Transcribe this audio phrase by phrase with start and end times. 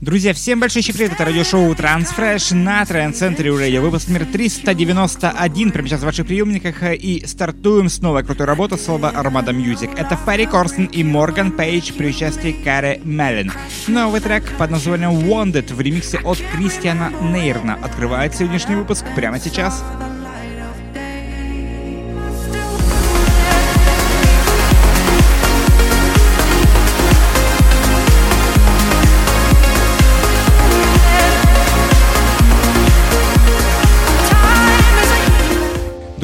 [0.00, 3.80] Друзья, всем большой секрет, это радиошоу Transfresh на Тренд Центре у радио.
[3.80, 9.12] Выпуск номер 391, прямо сейчас в ваших приемниках, и стартуем с новой крутой работы слова
[9.12, 9.90] Armada Music.
[9.96, 13.50] Это Фарри Корстен и Морган Пейдж при участии Кари Меллин.
[13.88, 19.46] Новый трек под названием Wanted в ремиксе от Кристиана Нейрна открывает сегодняшний выпуск прямо сейчас.
[19.56, 20.05] Сейчас.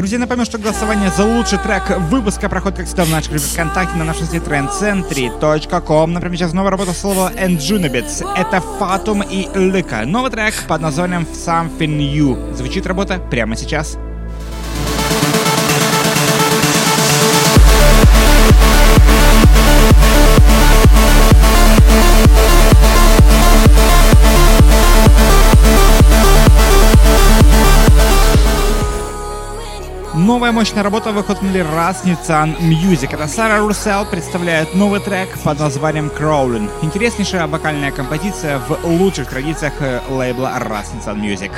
[0.02, 3.96] Друзья, напомню, что голосование за лучший трек выпуска проходит, как всегда, в нашей группе ВКонтакте
[3.96, 6.12] на нашем сайте trendcentry.com.
[6.12, 8.26] Например, сейчас новая работа слова Enjunibits.
[8.36, 10.04] Это Фатум и Лыка.
[10.04, 12.52] Новый трек под названием Something New.
[12.52, 13.96] Звучит работа прямо сейчас.
[30.22, 31.42] Новая мощная работа выходит
[31.74, 33.12] раз Nissan Music.
[33.12, 36.70] Это Сара Русел представляет новый трек под названием Crawling.
[36.80, 41.50] Интереснейшая вокальная композиция в лучших традициях э, лейбла Раз Nissan Music.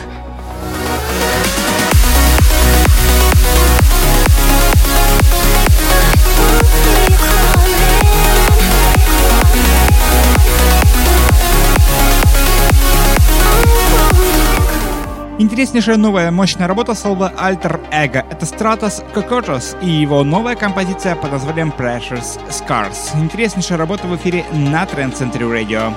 [15.45, 18.25] Интереснейшая новая мощная работа слова Alter Ego.
[18.31, 23.15] Это Stratos Cocotus и его новая композиция под названием Precious Scars.
[23.23, 25.93] Интереснейшая работа в эфире на Trend Center Radio.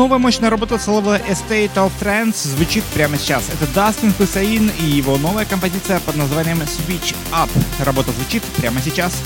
[0.00, 3.50] Новая мощная работа целого Estate of Trance звучит прямо сейчас.
[3.50, 7.50] Это Дастин Хусаин и его новая композиция под названием Switch Up.
[7.84, 9.22] Работа звучит прямо сейчас.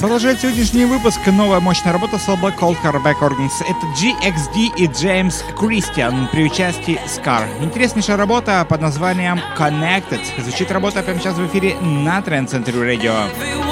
[0.00, 3.50] Продолжает сегодняшний выпуск новая мощная работа с Cold Carback Organs.
[3.62, 7.44] Это GXD и Джеймс Кристиан при участии Scar.
[7.60, 10.20] Интереснейшая работа под названием Connected.
[10.40, 13.67] Звучит работа прямо сейчас в эфире на Trend Center Radio.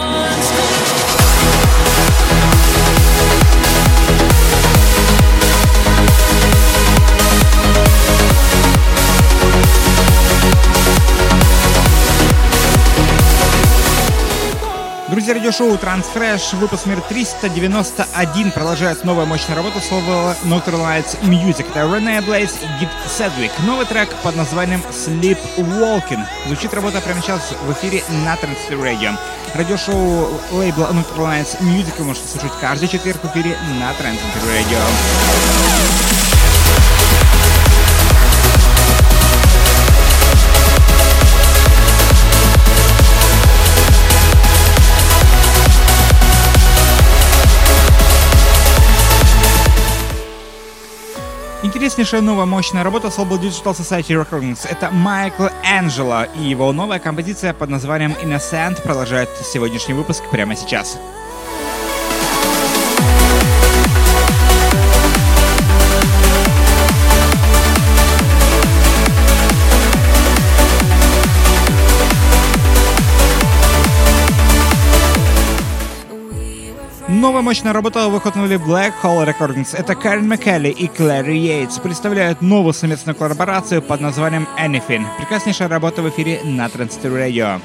[15.16, 21.66] Друзья, радиошоу Transfresh, выпуск номер 391 продолжает новая мощная работа слова Neutralize Music.
[21.70, 23.50] Это Рене Блейз и Гид Седвик.
[23.60, 26.22] Новый трек под названием Sleep Walking.
[26.44, 29.16] Звучит работа прямо сейчас в эфире на Transfer Radio.
[29.54, 35.85] Радиошоу лейбла Neutralize Music вы можете слушать каждый четверг в эфире на Transfer Radio.
[51.86, 54.66] Интереснейшая новая мощная работа с лейбла Digital Society Recordings.
[54.68, 60.98] Это Майкл Энджело и его новая композиция под названием Innocent продолжает сегодняшний выпуск прямо сейчас.
[77.36, 79.76] Новая мощная работа выходнули Black Hole Recordings.
[79.76, 85.04] Это Карен Маккелли и Клэри Йейтс представляют новую совместную коллаборацию под названием Anything.
[85.18, 87.60] Прекраснейшая работа в эфире на Transistor Radio.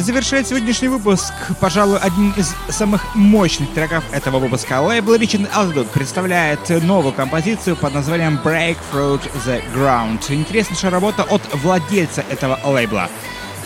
[0.00, 4.80] И завершает сегодняшний выпуск, пожалуй, один из самых мощных треков этого выпуска.
[4.80, 10.20] Лейбл Richard Altitude представляет новую композицию под названием Break Through the Ground.
[10.30, 13.10] Интереснейшая работа от владельца этого лейбла.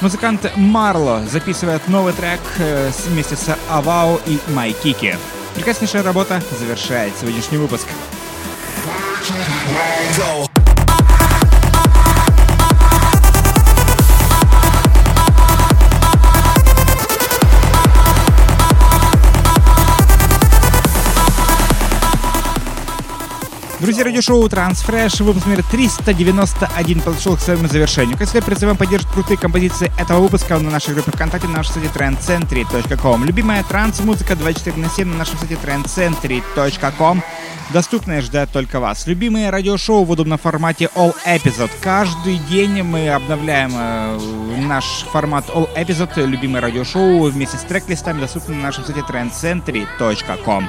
[0.00, 5.16] Музыкант Марло записывает новый трек э, вместе с Авау и Майкики.
[5.54, 7.86] Прекраснейшая работа завершает сегодняшний выпуск.
[10.18, 10.53] Go.
[23.84, 28.16] Друзья, радиошоу Transfresh, выпуск номер 391 подошел к своему завершению.
[28.16, 31.90] Как всегда, призываем поддерживать крутые композиции этого выпуска на нашей группе ВКонтакте на нашем сайте
[31.94, 33.24] trendcentry.com.
[33.26, 37.22] Любимая транс-музыка 24 на 7 на нашем сайте trendcentry.com.
[37.74, 39.06] Доступная ждет только вас.
[39.06, 41.70] Любимые радиошоу в удобном формате All Episode.
[41.82, 44.18] Каждый день мы обновляем э,
[44.66, 46.24] наш формат All Episode.
[46.24, 50.68] Любимое радиошоу вместе с трек-листами доступны на нашем сайте trendcentry.com.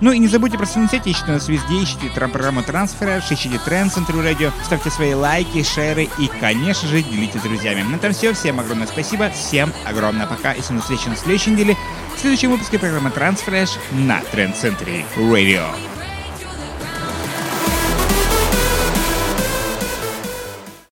[0.00, 4.22] Ну и не забудьте про соцсети, ищите нас везде, ищите программу трансфера, ищите Тренд Центру
[4.22, 7.82] Радио, ставьте свои лайки, шеры и, конечно же, делитесь с друзьями.
[7.82, 11.76] На этом все, всем огромное спасибо, всем огромное пока и с встречи на следующей неделе
[12.16, 15.95] в следующем выпуске программы Transfresh на Тренд Центре Радио.